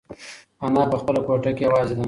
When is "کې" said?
1.57-1.63